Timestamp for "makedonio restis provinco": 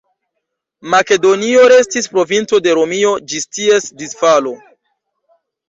0.93-2.61